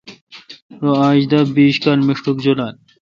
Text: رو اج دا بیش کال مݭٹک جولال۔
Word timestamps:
رو 0.81 0.91
اج 1.07 1.21
دا 1.31 1.39
بیش 1.55 1.75
کال 1.83 1.99
مݭٹک 2.07 2.37
جولال۔ 2.43 2.75